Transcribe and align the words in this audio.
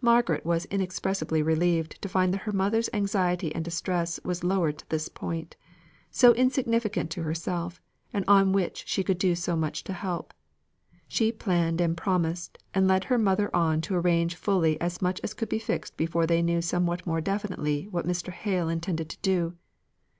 Margaret 0.00 0.46
was 0.46 0.66
inexpressibly 0.66 1.42
relieved 1.42 2.00
to 2.02 2.08
find 2.08 2.32
that 2.32 2.42
her 2.42 2.52
mother's 2.52 2.88
anxiety 2.92 3.52
and 3.52 3.64
distress 3.64 4.20
was 4.22 4.44
lowered 4.44 4.78
to 4.78 4.88
this 4.90 5.08
point, 5.08 5.56
so 6.08 6.32
insignificant 6.34 7.10
to 7.10 7.24
herself, 7.24 7.82
and 8.12 8.24
on 8.28 8.52
which 8.52 8.84
she 8.86 9.02
could 9.02 9.18
do 9.18 9.34
so 9.34 9.56
much 9.56 9.82
to 9.82 9.92
help. 9.92 10.32
She 11.08 11.32
planned 11.32 11.80
and 11.80 11.96
promised, 11.96 12.58
and 12.74 12.86
led 12.86 13.02
her 13.10 13.18
mother 13.18 13.50
on 13.52 13.80
to 13.80 13.96
arrange 13.96 14.36
fully 14.36 14.80
as 14.80 15.02
much 15.02 15.20
as 15.24 15.34
could 15.34 15.48
be 15.48 15.58
fixed 15.58 15.96
before 15.96 16.28
they 16.28 16.42
knew 16.42 16.62
somewhat 16.62 17.04
more 17.04 17.20
definitely 17.20 17.88
what 17.88 18.06
Mr. 18.06 18.28
Hale 18.30 18.68
intended 18.68 19.08
to 19.10 19.18
do. 19.18 19.56